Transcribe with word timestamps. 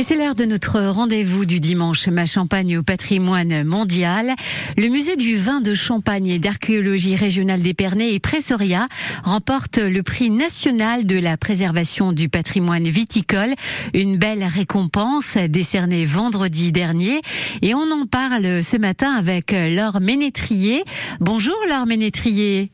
Et 0.00 0.02
c'est 0.02 0.16
l'heure 0.16 0.34
de 0.34 0.46
notre 0.46 0.80
rendez-vous 0.80 1.44
du 1.44 1.60
dimanche, 1.60 2.08
ma 2.08 2.24
Champagne 2.24 2.78
au 2.78 2.82
patrimoine 2.82 3.64
mondial. 3.64 4.34
Le 4.78 4.88
musée 4.88 5.16
du 5.16 5.36
vin 5.36 5.60
de 5.60 5.74
Champagne 5.74 6.28
et 6.28 6.38
d'archéologie 6.38 7.16
régionale 7.16 7.60
d'Épernay 7.60 8.14
et 8.14 8.18
Pressoria 8.18 8.88
remporte 9.24 9.76
le 9.76 10.02
prix 10.02 10.30
national 10.30 11.04
de 11.04 11.18
la 11.18 11.36
préservation 11.36 12.14
du 12.14 12.30
patrimoine 12.30 12.88
viticole. 12.88 13.52
Une 13.92 14.16
belle 14.16 14.44
récompense 14.44 15.36
décernée 15.36 16.06
vendredi 16.06 16.72
dernier. 16.72 17.20
Et 17.60 17.74
on 17.74 17.90
en 17.90 18.06
parle 18.06 18.62
ce 18.62 18.78
matin 18.78 19.12
avec 19.12 19.52
Laure 19.52 20.00
Ménétrier. 20.00 20.82
Bonjour 21.20 21.56
Laure 21.68 21.84
Ménétrier. 21.84 22.70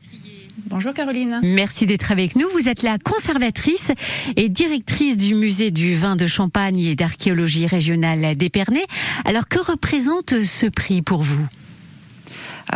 Bonjour 0.65 0.93
Caroline. 0.93 1.39
Merci 1.43 1.85
d'être 1.85 2.11
avec 2.11 2.35
nous. 2.35 2.47
Vous 2.49 2.67
êtes 2.67 2.81
la 2.81 2.97
conservatrice 2.97 3.91
et 4.35 4.49
directrice 4.49 5.15
du 5.15 5.35
musée 5.35 5.69
du 5.69 5.93
vin 5.93 6.15
de 6.15 6.25
Champagne 6.25 6.79
et 6.79 6.95
d'archéologie 6.95 7.67
régionale 7.67 8.35
d'Épernay. 8.35 8.85
Alors 9.25 9.47
que 9.47 9.59
représente 9.59 10.41
ce 10.43 10.65
prix 10.65 11.03
pour 11.03 11.21
vous? 11.21 11.45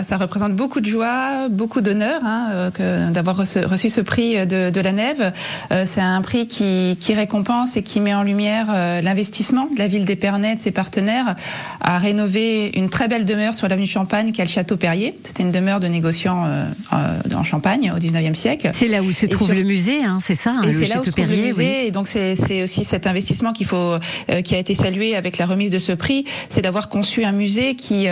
Ça 0.03 0.17
représente 0.17 0.53
beaucoup 0.53 0.79
de 0.79 0.85
joie, 0.85 1.49
beaucoup 1.49 1.81
d'honneur 1.81 2.21
hein, 2.23 2.71
euh, 2.79 3.11
d'avoir 3.11 3.35
reçu, 3.35 3.89
ce 3.89 4.01
prix 4.01 4.45
de, 4.47 4.69
de 4.69 4.81
la 4.81 4.93
Nève. 4.93 5.33
Euh, 5.71 5.83
c'est 5.85 6.01
un 6.01 6.21
prix 6.21 6.47
qui, 6.47 6.97
qui, 6.99 7.13
récompense 7.13 7.75
et 7.75 7.83
qui 7.83 7.99
met 7.99 8.13
en 8.13 8.23
lumière 8.23 8.67
euh, 8.69 9.01
l'investissement 9.01 9.67
de 9.73 9.77
la 9.77 9.87
ville 9.87 10.05
d'Épernay, 10.05 10.55
de 10.55 10.61
ses 10.61 10.71
partenaires, 10.71 11.35
à 11.81 11.97
rénover 11.97 12.71
une 12.75 12.89
très 12.89 13.09
belle 13.09 13.25
demeure 13.25 13.53
sur 13.53 13.67
l'avenue 13.67 13.85
Champagne, 13.85 14.31
qui 14.31 14.41
est 14.41 14.45
le 14.45 14.49
Château 14.49 14.77
Perrier. 14.77 15.17
C'était 15.23 15.43
une 15.43 15.51
demeure 15.51 15.79
de 15.81 15.87
négociants 15.87 16.47
en 16.91 17.43
Champagne 17.43 17.91
au 17.95 17.99
19e 17.99 18.33
siècle. 18.33 18.71
C'est 18.73 18.87
là 18.87 19.03
où 19.03 19.11
se 19.11 19.25
trouve 19.25 19.53
le 19.53 19.63
musée, 19.63 20.03
hein, 20.03 20.19
c'est 20.21 20.35
ça, 20.35 20.51
hein, 20.51 20.65
le 20.65 20.85
Château 20.85 21.11
Perrier. 21.11 21.35
Le 21.35 21.47
musée, 21.47 21.87
Et 21.87 21.91
donc 21.91 22.07
c'est 22.07 22.63
aussi 22.63 22.85
cet 22.85 23.07
investissement 23.07 23.51
qu'il 23.51 23.65
faut, 23.65 23.95
qui 24.43 24.55
a 24.55 24.57
été 24.57 24.73
salué 24.73 25.15
avec 25.15 25.37
la 25.37 25.45
remise 25.45 25.71
de 25.71 25.79
ce 25.79 25.91
prix, 25.91 26.25
c'est 26.49 26.61
d'avoir 26.61 26.87
conçu 26.87 27.25
un 27.25 27.33
musée 27.33 27.75
qui, 27.75 28.07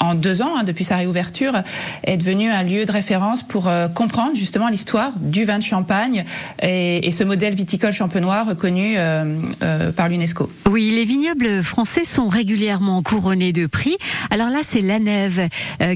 en 0.00 0.14
deux 0.14 0.40
ans, 0.42 0.56
hein, 0.56 0.64
depuis 0.64 0.84
sa 0.84 1.01
ouverture 1.06 1.62
est 2.04 2.16
devenu 2.16 2.50
un 2.50 2.62
lieu 2.62 2.84
de 2.84 2.92
référence 2.92 3.42
pour 3.42 3.68
euh, 3.68 3.88
comprendre 3.88 4.36
justement 4.36 4.68
l'histoire 4.68 5.12
du 5.18 5.44
vin 5.44 5.58
de 5.58 5.62
Champagne 5.62 6.24
et, 6.62 7.10
ce 7.12 7.24
modèle 7.24 7.54
viticole 7.54 7.92
champenois 7.92 8.42
reconnu 8.42 8.94
euh, 8.96 9.38
euh, 9.62 9.92
par 9.92 10.08
l'UNESCO. 10.08 10.50
Oui, 10.70 10.90
les 10.94 11.04
vignobles 11.04 11.62
français 11.62 12.04
sont 12.04 12.28
régulièrement 12.28 13.02
couronnés 13.02 13.52
de 13.52 13.66
prix. 13.66 13.98
Alors 14.30 14.48
là, 14.48 14.60
c'est 14.62 14.80
la 14.80 14.98
Nève. 14.98 15.48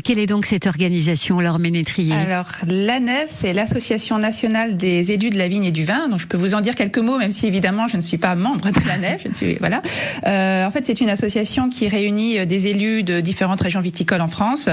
quelle 0.05 0.19
est 0.19 0.27
donc 0.27 0.45
cette 0.45 0.67
organisation, 0.67 1.41
Laure 1.41 1.59
Ménétrier? 1.59 2.13
Alors, 2.13 2.49
la 2.67 3.01
Nève, 3.01 3.29
c'est 3.29 3.55
l'Association 3.55 4.19
nationale 4.19 4.77
des 4.77 5.13
élus 5.13 5.31
de 5.31 5.39
la 5.39 5.49
vigne 5.49 5.65
et 5.65 5.71
du 5.71 5.85
vin. 5.85 6.09
Donc, 6.09 6.21
je 6.21 6.27
peux 6.27 6.37
vous 6.37 6.53
en 6.53 6.61
dire 6.61 6.75
quelques 6.75 6.99
mots, 6.99 7.17
même 7.17 7.33
si 7.33 7.47
évidemment, 7.47 7.89
je 7.89 7.97
ne 7.97 8.03
suis 8.03 8.19
pas 8.19 8.35
membre 8.35 8.71
de 8.71 8.81
la. 8.87 9.17
Je 9.17 9.35
suis, 9.35 9.55
voilà. 9.61 9.79
en 10.67 10.71
fait, 10.71 10.85
c'est 10.85 11.01
une 11.01 11.11
association 11.11 11.71
qui 11.71 11.89
réunit 11.89 12.47
des 12.47 12.67
élus 12.67 13.03
de 13.03 13.21
différentes 13.21 13.63
régions 13.63 13.81
viticoles 13.81 14.21
en 14.21 14.29
France 14.29 14.69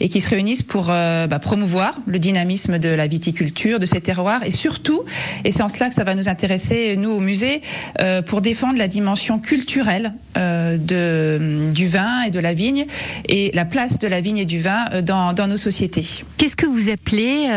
et 0.00 0.08
qui 0.08 0.20
se 0.20 0.28
réunissent 0.28 0.62
pour 0.62 0.88
euh, 0.90 1.26
bah, 1.26 1.38
promouvoir 1.38 2.00
le 2.06 2.18
dynamisme 2.18 2.78
de 2.78 2.88
la 2.88 3.06
viticulture, 3.06 3.78
de 3.78 3.86
ces 3.86 4.00
terroirs 4.00 4.42
et 4.44 4.50
surtout, 4.50 5.02
et 5.44 5.52
c'est 5.52 5.62
en 5.62 5.68
cela 5.68 5.88
que 5.88 5.94
ça 5.94 6.04
va 6.04 6.14
nous 6.14 6.28
intéresser, 6.28 6.96
nous 6.96 7.10
au 7.10 7.20
musée, 7.20 7.62
euh, 8.00 8.22
pour 8.22 8.40
défendre 8.40 8.78
la 8.78 8.88
dimension 8.88 9.38
culturelle 9.38 10.12
euh, 10.36 10.76
de, 10.76 11.70
du 11.72 11.88
vin 11.88 12.22
et 12.22 12.30
de 12.30 12.38
la 12.38 12.54
vigne 12.54 12.86
et 13.28 13.50
la 13.54 13.64
place 13.64 13.98
de 13.98 14.06
la 14.06 14.20
vigne 14.20 14.38
et 14.38 14.44
du 14.44 14.60
vin 14.60 14.86
dans, 15.02 15.32
dans 15.32 15.46
nos 15.46 15.56
sociétés. 15.58 16.06
Qu'est-ce 16.36 16.56
que 16.56 16.66
vous 16.66 16.90
appelez 16.90 17.48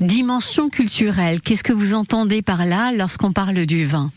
dimension 0.00 0.68
culturelle? 0.68 1.40
Qu'est-ce 1.40 1.64
que 1.64 1.72
vous 1.72 1.94
entendez 1.94 2.42
par 2.42 2.66
là 2.66 2.92
lorsqu'on 2.92 3.32
parle 3.32 3.66
du 3.66 3.84
vin? 3.84 4.10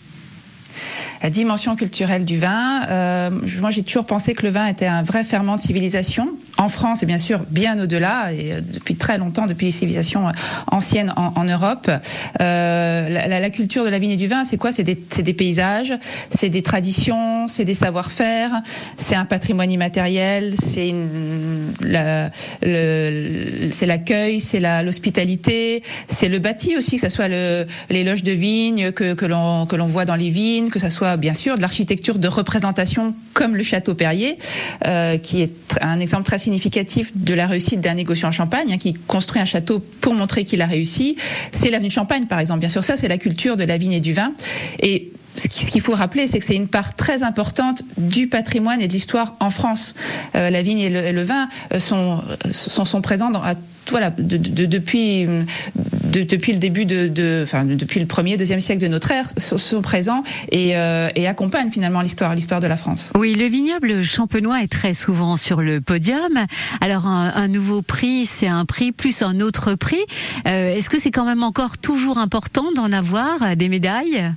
La 1.23 1.29
dimension 1.29 1.75
culturelle 1.75 2.25
du 2.25 2.39
vin. 2.39 2.83
Euh, 2.89 3.29
moi, 3.59 3.71
j'ai 3.71 3.83
toujours 3.83 4.05
pensé 4.05 4.33
que 4.33 4.45
le 4.45 4.51
vin 4.51 4.67
était 4.67 4.85
un 4.85 5.01
vrai 5.01 5.23
ferment 5.23 5.55
de 5.55 5.61
civilisation, 5.61 6.29
en 6.57 6.69
France 6.69 7.03
et 7.03 7.05
bien 7.05 7.17
sûr 7.17 7.41
bien 7.49 7.79
au-delà, 7.79 8.33
et 8.33 8.53
euh, 8.53 8.61
depuis 8.61 8.95
très 8.95 9.17
longtemps, 9.17 9.45
depuis 9.45 9.67
les 9.67 9.71
civilisations 9.71 10.27
euh, 10.27 10.31
anciennes 10.71 11.13
en, 11.15 11.43
Europe. 11.43 11.89
Euh, 12.41 13.09
la, 13.09 13.39
la, 13.39 13.49
culture 13.49 13.85
de 13.85 13.89
la 13.89 13.99
vigne 13.99 14.11
et 14.11 14.17
du 14.17 14.27
vin, 14.27 14.43
c'est 14.43 14.57
quoi? 14.57 14.71
C'est 14.71 14.83
des, 14.83 14.95
des, 14.95 15.33
paysages, 15.33 15.93
c'est 16.29 16.49
des 16.49 16.61
traditions, 16.61 17.47
c'est 17.47 17.63
des 17.63 17.73
savoir-faire, 17.73 18.51
c'est 18.97 19.15
un 19.15 19.25
patrimoine 19.25 19.71
immatériel, 19.71 20.53
c'est 20.57 20.93
c'est 23.71 23.85
l'accueil, 23.85 24.39
c'est 24.41 24.59
l'hospitalité, 24.83 25.83
c'est 26.07 26.27
le 26.27 26.39
bâti 26.39 26.75
aussi, 26.75 26.95
que 26.97 27.01
ce 27.01 27.09
soit 27.09 27.27
le, 27.27 27.65
les 27.89 28.03
loges 28.03 28.23
de 28.23 28.31
vigne 28.31 28.91
que, 28.91 29.13
que 29.13 29.25
l'on 29.25 29.65
voit 29.85 30.05
dans 30.05 30.15
les 30.15 30.29
vignes, 30.29 30.69
que 30.69 30.79
ce 30.79 30.89
soit 30.89 31.17
bien 31.17 31.33
sûr 31.33 31.55
de 31.55 31.61
l'architecture 31.61 32.19
de 32.19 32.27
représentation 32.27 33.13
comme 33.33 33.55
le 33.55 33.63
château 33.63 33.93
Perrier, 33.93 34.37
euh, 34.85 35.17
qui 35.17 35.41
est 35.41 35.77
un 35.81 35.99
exemple 35.99 36.23
très 36.23 36.39
significatif 36.47 37.11
de 37.13 37.33
la 37.33 37.45
réussite 37.45 37.81
d'un 37.81 37.95
négociant 37.95 38.29
en 38.29 38.31
Champagne, 38.31 38.71
hein, 38.71 38.77
qui 38.77 38.93
construit 38.93 39.41
un 39.41 39.45
château 39.45 39.83
pour 39.99 40.13
montrer 40.13 40.45
qu'il 40.45 40.61
a 40.61 40.65
réussi. 40.65 41.17
C'est 41.51 41.69
l'avenue 41.69 41.89
Champagne, 41.89 42.25
par 42.25 42.39
exemple. 42.39 42.61
Bien 42.61 42.69
sûr, 42.69 42.85
ça, 42.85 42.95
c'est 42.95 43.09
la 43.09 43.17
culture 43.17 43.57
de 43.57 43.65
la 43.65 43.77
vigne 43.77 43.91
et 43.91 43.99
du 43.99 44.13
vin. 44.13 44.31
Et 44.79 45.11
ce 45.35 45.47
qu'il 45.47 45.81
faut 45.81 45.93
rappeler, 45.93 46.25
c'est 46.27 46.39
que 46.39 46.45
c'est 46.45 46.55
une 46.55 46.69
part 46.69 46.95
très 46.95 47.21
importante 47.21 47.83
du 47.97 48.27
patrimoine 48.27 48.81
et 48.81 48.87
de 48.87 48.93
l'histoire 48.93 49.35
en 49.41 49.49
France. 49.49 49.93
Euh, 50.35 50.49
la 50.49 50.61
vigne 50.61 50.79
et 50.79 50.89
le, 50.89 51.21
vin 51.21 51.49
euh, 51.73 51.79
sont, 51.79 53.01
présents 53.01 53.29
depuis, 54.17 55.27
depuis 56.07 56.53
le 56.53 56.59
début 56.59 56.85
de, 56.85 57.41
enfin, 57.43 57.65
depuis 57.65 57.99
le 57.99 58.05
premier, 58.05 58.37
deuxième 58.37 58.59
siècle 58.59 58.81
de 58.81 58.87
notre 58.87 59.11
ère, 59.11 59.29
sont, 59.37 59.81
présents 59.81 60.23
euh, 60.53 61.09
et, 61.15 61.27
accompagnent 61.27 61.71
finalement 61.71 62.01
l'histoire, 62.01 62.33
l'histoire 62.35 62.59
de 62.59 62.67
la 62.67 62.77
France. 62.77 63.11
Oui, 63.15 63.35
le 63.35 63.45
vignoble 63.45 64.01
champenois 64.01 64.61
est 64.61 64.71
très 64.71 64.93
souvent 64.93 65.35
sur 65.35 65.61
le 65.61 65.81
podium. 65.81 66.45
Alors 66.81 67.07
un, 67.07 67.47
nouveau 67.47 67.81
prix, 67.81 68.25
c'est 68.25 68.47
un 68.47 68.65
prix 68.65 68.91
plus 68.91 69.21
un 69.21 69.39
autre 69.39 69.75
prix. 69.75 70.03
Euh, 70.47 70.75
est-ce 70.75 70.89
que 70.89 70.99
c'est 70.99 71.11
quand 71.11 71.25
même 71.25 71.43
encore 71.43 71.77
toujours 71.77 72.17
important 72.17 72.71
d'en 72.75 72.91
avoir 72.91 73.55
des 73.55 73.69
médailles? 73.69 74.33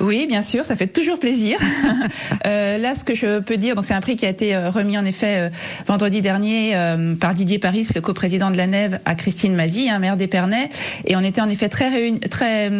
Oui, 0.00 0.26
bien 0.26 0.42
sûr, 0.42 0.64
ça 0.64 0.76
fait 0.76 0.86
toujours 0.86 1.18
plaisir. 1.18 1.58
euh, 2.46 2.78
là, 2.78 2.94
ce 2.94 3.04
que 3.04 3.14
je 3.14 3.40
peux 3.40 3.56
dire, 3.56 3.74
donc 3.74 3.84
c'est 3.84 3.94
un 3.94 4.00
prix 4.00 4.16
qui 4.16 4.26
a 4.26 4.28
été 4.28 4.54
euh, 4.54 4.70
remis 4.70 4.96
en 4.96 5.04
effet 5.04 5.36
euh, 5.36 5.48
vendredi 5.86 6.20
dernier 6.20 6.74
par 7.20 7.34
Didier 7.34 7.58
Paris, 7.58 7.88
le 7.94 8.00
coprésident 8.00 8.50
de 8.50 8.56
la 8.56 8.66
Nève, 8.66 9.00
à 9.04 9.14
Christine 9.14 9.54
Mazy, 9.54 9.88
hein, 9.88 9.98
maire 9.98 10.16
d'Épernay, 10.16 10.68
et 11.06 11.16
on 11.16 11.20
était 11.20 11.40
en 11.40 11.48
effet 11.48 11.68
très 11.68 11.90
très 12.28 12.70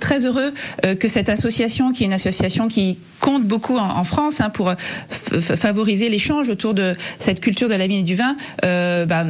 très 0.00 0.24
heureux 0.26 0.52
que 0.98 1.08
cette 1.08 1.28
association, 1.28 1.92
qui 1.92 2.02
est 2.02 2.06
une 2.06 2.12
association 2.12 2.68
qui 2.68 2.98
compte 3.20 3.44
beaucoup 3.44 3.76
en, 3.76 4.04
France 4.04 4.40
hein, 4.40 4.50
pour 4.50 4.72
favoriser 5.40 6.08
l'échange 6.08 6.48
autour 6.48 6.74
de 6.74 6.94
cette 7.18 7.40
culture 7.40 7.68
de 7.68 7.74
la 7.74 7.86
vigne 7.86 8.00
et 8.00 8.02
du 8.02 8.16
vin, 8.16 8.36
bah, 8.62 9.24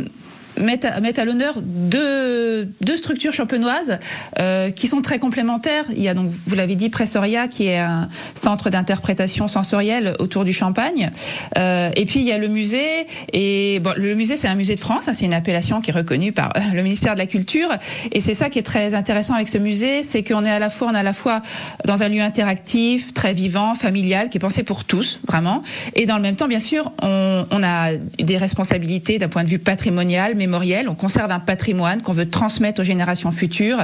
mettent 0.58 0.84
à, 0.84 0.96
à 0.96 1.24
l'honneur 1.24 1.54
deux, 1.62 2.68
deux 2.80 2.96
structures 2.96 3.32
champenoises 3.32 3.98
euh, 4.38 4.70
qui 4.70 4.88
sont 4.88 5.00
très 5.00 5.18
complémentaires. 5.18 5.84
Il 5.94 6.02
y 6.02 6.08
a 6.08 6.14
donc, 6.14 6.30
vous 6.46 6.54
l'avez 6.54 6.74
dit, 6.74 6.88
Pressoria, 6.88 7.48
qui 7.48 7.66
est 7.66 7.78
un 7.78 8.08
centre 8.34 8.70
d'interprétation 8.70 9.48
sensorielle 9.48 10.14
autour 10.18 10.44
du 10.44 10.52
champagne. 10.52 11.10
Euh, 11.58 11.90
et 11.96 12.04
puis 12.04 12.20
il 12.20 12.26
y 12.26 12.32
a 12.32 12.38
le 12.38 12.48
musée. 12.48 13.06
Et 13.32 13.80
bon, 13.80 13.94
le 13.96 14.14
musée, 14.14 14.36
c'est 14.36 14.48
un 14.48 14.54
musée 14.54 14.74
de 14.74 14.80
France. 14.80 15.08
Hein, 15.08 15.14
c'est 15.14 15.26
une 15.26 15.34
appellation 15.34 15.80
qui 15.80 15.90
est 15.90 15.94
reconnue 15.94 16.32
par 16.32 16.50
euh, 16.56 16.60
le 16.74 16.82
ministère 16.82 17.14
de 17.14 17.18
la 17.18 17.26
Culture. 17.26 17.68
Et 18.12 18.20
c'est 18.20 18.34
ça 18.34 18.50
qui 18.50 18.58
est 18.58 18.62
très 18.62 18.94
intéressant 18.94 19.34
avec 19.34 19.48
ce 19.48 19.58
musée, 19.58 20.02
c'est 20.02 20.22
qu'on 20.22 20.44
est 20.44 20.50
à 20.50 20.58
la 20.58 20.70
fois, 20.70 20.88
on 20.90 20.94
est 20.94 20.98
à 20.98 21.02
la 21.02 21.12
fois 21.12 21.42
dans 21.84 22.02
un 22.02 22.08
lieu 22.08 22.20
interactif, 22.20 23.12
très 23.14 23.32
vivant, 23.32 23.74
familial, 23.74 24.28
qui 24.28 24.38
est 24.38 24.40
pensé 24.40 24.62
pour 24.62 24.84
tous, 24.84 25.20
vraiment. 25.26 25.62
Et 25.94 26.06
dans 26.06 26.16
le 26.16 26.22
même 26.22 26.36
temps, 26.36 26.48
bien 26.48 26.60
sûr, 26.60 26.92
on 27.02 27.62
a 27.62 27.92
des 28.18 28.36
responsabilités 28.36 29.18
d'un 29.18 29.28
point 29.28 29.44
de 29.44 29.48
vue 29.48 29.58
patrimonial 29.58 30.34
mémoriel, 30.42 30.88
on 30.88 30.94
conserve 30.94 31.30
un 31.30 31.40
patrimoine 31.40 32.02
qu'on 32.02 32.16
veut 32.20 32.28
transmettre 32.28 32.80
aux 32.80 32.88
générations 32.92 33.30
futures, 33.30 33.80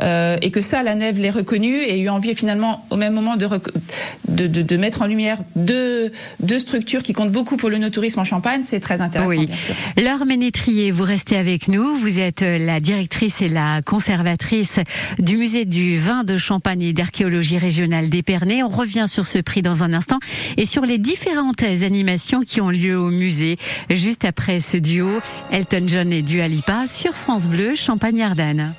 euh, 0.00 0.36
et 0.42 0.50
que 0.50 0.60
ça, 0.60 0.82
la 0.82 0.94
Nève 0.94 1.18
l'ait 1.18 1.36
reconnu 1.42 1.72
et 1.90 1.98
eu 1.98 2.08
envie 2.08 2.34
finalement 2.34 2.72
au 2.90 2.96
même 2.96 3.14
moment 3.14 3.36
de, 3.36 3.48
de, 4.28 4.46
de, 4.46 4.62
de 4.62 4.76
mettre 4.76 5.02
en 5.02 5.06
lumière 5.06 5.38
deux, 5.56 6.12
deux 6.40 6.58
structures 6.58 7.02
qui 7.02 7.12
comptent 7.12 7.32
beaucoup 7.32 7.56
pour 7.56 7.70
le 7.70 7.78
no-tourisme 7.78 8.20
en 8.20 8.24
Champagne, 8.24 8.62
c'est 8.62 8.80
très 8.80 9.00
intéressant. 9.00 9.30
Oui. 9.30 9.48
Laure 10.02 10.26
Ménétrier, 10.26 10.90
vous 10.90 11.04
restez 11.04 11.36
avec 11.36 11.68
nous, 11.68 11.94
vous 11.94 12.18
êtes 12.18 12.42
la 12.42 12.80
directrice 12.80 13.42
et 13.42 13.48
la 13.48 13.82
conservatrice 13.82 14.78
du 15.18 15.36
musée 15.36 15.64
du 15.64 15.98
vin 15.98 16.24
de 16.24 16.36
Champagne 16.38 16.82
et 16.82 16.92
d'archéologie 16.92 17.58
régionale 17.58 18.08
d'Épernay. 18.10 18.62
On 18.62 18.68
revient 18.68 19.06
sur 19.06 19.26
ce 19.26 19.38
prix 19.38 19.62
dans 19.62 19.82
un 19.82 19.92
instant 19.92 20.18
et 20.56 20.66
sur 20.66 20.84
les 20.86 20.98
différentes 20.98 21.62
animations 21.62 22.42
qui 22.42 22.60
ont 22.60 22.70
lieu 22.70 22.96
au 22.98 23.10
musée 23.10 23.56
juste 23.90 24.24
après 24.24 24.60
ce 24.60 24.76
duo 24.76 25.20
Elton 25.50 25.84
John 25.86 26.01
et 26.10 26.22
Dua 26.22 26.48
Lipa 26.48 26.86
sur 26.86 27.12
France 27.12 27.46
Bleu 27.46 27.74
Champagne-Ardenne. 27.74 28.72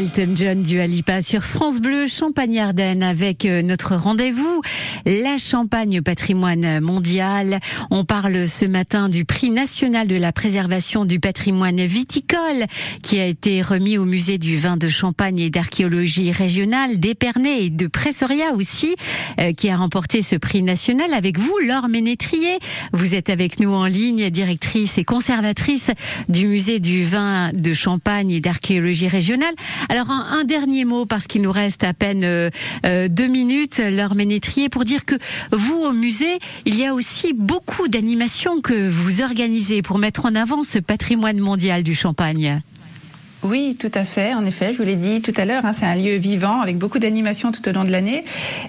Elton 0.00 0.32
John 0.34 0.62
du 0.62 0.80
Alipa 0.80 1.20
sur 1.20 1.42
France 1.42 1.78
Bleu 1.78 2.06
Champagne-Ardenne 2.06 3.02
avec 3.02 3.44
euh, 3.44 3.60
notre 3.60 3.96
rendez-vous 3.96 4.62
la 5.04 5.36
Champagne 5.36 6.00
patrimoine 6.00 6.80
mondial. 6.80 7.60
On 7.90 8.06
parle 8.06 8.48
ce 8.48 8.64
matin 8.64 9.10
du 9.10 9.26
prix 9.26 9.50
national 9.50 10.06
de 10.06 10.16
la 10.16 10.32
préservation 10.32 11.04
du 11.04 11.20
patrimoine 11.20 11.84
viticole 11.84 12.64
qui 13.02 13.20
a 13.20 13.26
été 13.26 13.60
remis 13.60 13.98
au 13.98 14.06
musée 14.06 14.38
du 14.38 14.56
vin 14.56 14.78
de 14.78 14.88
Champagne 14.88 15.38
et 15.38 15.50
d'archéologie 15.50 16.30
régionale 16.32 16.98
d'Épernay 16.98 17.66
et 17.66 17.70
de 17.70 17.86
Pressoria 17.86 18.54
aussi 18.54 18.96
euh, 19.38 19.52
qui 19.52 19.68
a 19.68 19.76
remporté 19.76 20.22
ce 20.22 20.36
prix 20.36 20.62
national 20.62 21.12
avec 21.12 21.38
vous 21.38 21.58
Laure 21.58 21.90
Ménétrier. 21.90 22.58
Vous 22.94 23.14
êtes 23.14 23.28
avec 23.28 23.60
nous 23.60 23.72
en 23.72 23.84
ligne, 23.84 24.30
directrice 24.30 24.96
et 24.96 25.04
conservatrice 25.04 25.90
du 26.30 26.46
musée 26.46 26.78
du 26.78 27.04
vin 27.04 27.50
de 27.52 27.74
Champagne 27.74 28.30
et 28.30 28.40
d'archéologie 28.40 29.08
régionale. 29.08 29.54
Alors 29.90 30.08
un, 30.12 30.44
dernier 30.44 30.84
mot 30.84 31.04
parce 31.04 31.26
qu'il 31.26 31.42
nous 31.42 31.50
reste 31.50 31.82
à 31.82 31.92
peine 31.92 32.22
euh, 32.22 32.48
euh, 32.86 33.08
deux 33.08 33.26
minutes, 33.26 33.82
leur 33.84 34.14
Ménétrier, 34.14 34.68
pour 34.68 34.84
dire 34.84 35.04
que 35.04 35.16
vous 35.50 35.82
au 35.82 35.92
musée, 35.92 36.38
il 36.64 36.76
y 36.76 36.86
a 36.86 36.94
aussi 36.94 37.32
beaucoup 37.32 37.88
d'animations 37.88 38.60
que 38.60 38.88
vous 38.88 39.20
organisez 39.20 39.82
pour 39.82 39.98
mettre 39.98 40.26
en 40.26 40.36
avant 40.36 40.62
ce 40.62 40.78
patrimoine 40.78 41.40
mondial 41.40 41.82
du 41.82 41.96
Champagne. 41.96 42.62
Oui, 43.42 43.74
tout 43.78 43.90
à 43.94 44.04
fait. 44.04 44.34
En 44.34 44.44
effet, 44.44 44.72
je 44.72 44.78
vous 44.78 44.84
l'ai 44.84 44.96
dit 44.96 45.22
tout 45.22 45.32
à 45.36 45.44
l'heure, 45.44 45.64
hein, 45.64 45.72
c'est 45.72 45.86
un 45.86 45.94
lieu 45.94 46.16
vivant 46.16 46.60
avec 46.60 46.76
beaucoup 46.76 46.98
d'animations 46.98 47.50
tout 47.50 47.66
au 47.68 47.72
long 47.72 47.84
de 47.84 47.90
l'année. 47.90 48.24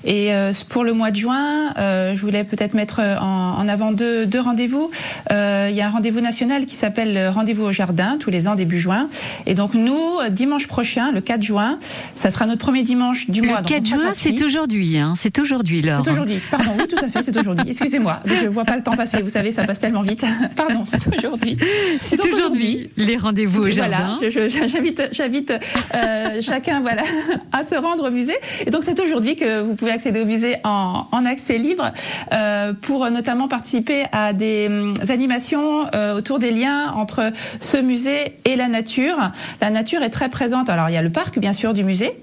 Et 0.06 0.34
euh, 0.34 0.54
pour 0.70 0.84
le 0.84 0.94
mois 0.94 1.12
de 1.12 1.18
juin, 1.18 1.74
euh, 1.78 2.16
je 2.16 2.22
voulais 2.22 2.44
peut-être 2.46 2.74
mettre 2.74 3.01
en, 3.01 3.58
en 3.58 3.68
avant 3.68 3.92
deux, 3.92 4.25
deux 4.25 4.40
rendez-vous. 4.40 4.90
Euh, 5.32 5.68
il 5.70 5.75
y 5.75 5.82
a 5.82 5.88
un 5.88 5.90
rendez-vous 5.90 6.22
national 6.22 6.66
qui 6.66 6.75
s'appelle 6.75 7.30
Rendez-vous 7.30 7.63
au 7.63 7.72
jardin 7.72 8.18
tous 8.20 8.30
les 8.30 8.48
ans 8.48 8.56
début 8.56 8.78
juin. 8.78 9.10
Et 9.46 9.56
donc 9.56 9.74
nous, 9.74 10.01
dimanche 10.30 10.68
prochain, 10.68 11.12
le 11.12 11.20
4 11.22 11.42
juin, 11.42 11.78
ça 12.16 12.30
sera 12.30 12.46
notre 12.46 12.62
premier 12.62 12.84
dimanche 12.84 13.30
du 13.30 13.42
mois. 13.42 13.60
Le 13.60 13.66
4 13.66 13.86
juin, 13.86 14.12
c'est 14.13 14.42
aujourd'hui. 14.42 14.98
Hein, 14.98 15.16
c'est 15.18 15.38
aujourd'hui, 15.40 15.82
là. 15.82 16.01
C'est 16.04 16.12
aujourd'hui. 16.12 16.40
Pardon. 16.50 16.72
Oui, 16.80 16.88
tout 16.88 17.04
à 17.04 17.10
fait. 17.10 17.24
C'est 17.24 17.38
aujourd'hui. 17.38 17.70
Excusez-moi. 17.70 18.22
Je 18.25 18.48
vois 18.48 18.63
pas 18.63 18.78
le 18.78 18.84
temps 18.84 18.96
passer. 18.96 19.22
Vous 19.22 19.30
savez, 19.30 19.51
ça 19.51 19.66
passe 19.66 19.80
tellement 19.80 20.01
vite. 20.01 20.24
Pardon. 20.56 20.84
C'est 20.86 21.18
aujourd'hui. 21.18 21.58
C'est 22.01 22.22
aujourd'hui. 22.25 22.90
Les 22.98 23.18
rendez-vous 23.18 23.63
au 23.63 23.70
jardin. 23.70 24.18
Voilà. 24.20 24.32
Je, 24.32 24.48
je, 24.48 24.61
j'invite, 24.68 25.10
j'invite 25.12 25.51
euh, 25.51 26.41
chacun 26.41 26.82
voilà, 26.82 27.03
à 27.51 27.63
se 27.63 27.75
rendre 27.75 28.08
au 28.08 28.12
musée. 28.12 28.38
Et 28.65 28.70
donc 28.70 28.84
c'est 28.84 29.00
aujourd'hui 29.00 29.36
que 29.36 29.62
vous 29.62 29.75
pouvez 29.75 29.91
accéder 29.91 30.22
au 30.22 30.25
musée 30.25 30.58
en, 30.63 31.06
en 31.12 31.25
accès 31.25 31.58
libre 31.58 31.91
euh, 32.34 32.74
pour 32.74 33.10
notamment 33.10 33.48
participer 33.48 34.06
à 34.12 34.34
des 34.34 34.68
euh, 34.70 34.94
animations 35.10 35.86
euh, 35.94 36.15
autour 36.15 36.39
des 36.39 36.51
liens 36.51 36.91
entre 36.96 37.32
ce 37.60 37.77
musée 37.77 38.34
et 38.46 38.56
la 38.56 38.68
nature. 38.68 39.32
La 39.62 39.70
nature 39.70 40.03
est 40.03 40.10
très 40.10 40.30
présente. 40.30 40.70
Alors 40.70 40.89
il 40.89 40.94
y 40.94 40.98
a 40.98 41.01
le 41.01 41.10
parc 41.10 41.39
bien 41.39 41.53
sûr 41.53 41.74
du 41.74 41.84
musée 41.84 42.13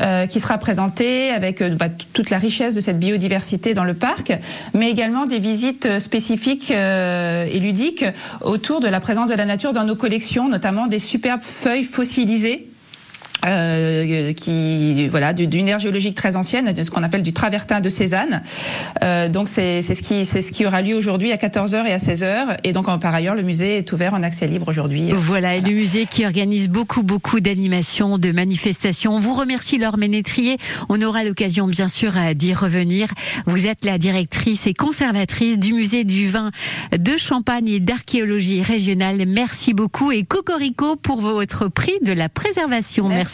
euh, 0.00 0.26
qui 0.26 0.40
sera 0.40 0.58
présenté 0.58 1.30
avec 1.30 1.62
euh, 1.62 1.70
bah, 1.70 1.86
toute 2.12 2.30
la 2.30 2.38
richesse 2.38 2.74
de 2.74 2.80
cette 2.80 2.98
biodiversité 2.98 3.74
dans 3.74 3.84
le 3.84 3.94
parc, 3.94 4.32
mais 4.72 4.90
également 4.90 5.26
des 5.26 5.38
visites 5.38 5.98
spécifiques 5.98 6.70
et 6.70 7.58
ludiques 7.60 8.04
autour 8.40 8.80
de 8.80 8.88
la 8.88 9.00
présence 9.00 9.28
de 9.28 9.34
la 9.34 9.44
nature 9.44 9.72
dans 9.72 9.84
nos 9.84 9.94
collections, 9.94 10.48
notamment 10.48 10.86
des 10.86 10.98
superbes 10.98 11.42
feuilles 11.42 11.83
fossilisées 11.84 12.68
euh, 13.46 14.32
qui 14.32 15.06
voilà 15.08 15.32
d'une 15.32 15.68
ère 15.68 15.78
géologique 15.78 16.14
très 16.14 16.36
ancienne, 16.36 16.72
de 16.72 16.82
ce 16.82 16.90
qu'on 16.90 17.02
appelle 17.02 17.22
du 17.22 17.32
travertin 17.32 17.80
de 17.80 17.88
Cézanne. 17.88 18.42
Euh, 19.02 19.28
donc 19.28 19.48
c'est 19.48 19.82
ce 19.82 20.02
qui 20.02 20.24
c'est 20.26 20.42
ce 20.42 20.52
qui 20.52 20.66
aura 20.66 20.82
lieu 20.82 20.94
aujourd'hui 20.94 21.32
à 21.32 21.36
14h 21.36 21.86
et 21.86 21.92
à 21.92 21.98
16h. 21.98 22.58
Et 22.64 22.72
donc 22.72 22.88
en, 22.88 22.98
par 22.98 23.14
ailleurs 23.14 23.34
le 23.34 23.42
musée 23.42 23.78
est 23.78 23.92
ouvert 23.92 24.14
en 24.14 24.22
accès 24.22 24.46
libre 24.46 24.68
aujourd'hui. 24.68 25.10
Voilà, 25.12 25.56
et 25.56 25.60
le 25.60 25.72
musée 25.72 26.06
qui 26.06 26.24
organise 26.24 26.68
beaucoup 26.68 27.02
beaucoup 27.02 27.40
d'animations, 27.40 28.18
de 28.18 28.32
manifestations. 28.32 29.14
On 29.14 29.20
vous 29.20 29.34
remercie 29.34 29.78
Laure 29.78 29.98
Ménétrier. 29.98 30.56
On 30.88 31.00
aura 31.02 31.24
l'occasion 31.24 31.66
bien 31.66 31.88
sûr 31.88 32.12
d'y 32.34 32.54
revenir. 32.54 33.08
Vous 33.46 33.66
êtes 33.66 33.84
la 33.84 33.98
directrice 33.98 34.66
et 34.66 34.74
conservatrice 34.74 35.58
du 35.58 35.72
musée 35.72 36.04
du 36.04 36.28
vin 36.28 36.50
de 36.96 37.16
Champagne 37.16 37.68
et 37.68 37.80
d'archéologie 37.80 38.62
régionale. 38.62 39.24
Merci 39.26 39.74
beaucoup 39.74 40.12
et 40.12 40.24
cocorico 40.24 40.96
pour 40.96 41.20
votre 41.20 41.68
prix 41.68 41.98
de 42.04 42.12
la 42.12 42.28
préservation. 42.28 43.08
Merci. 43.08 43.33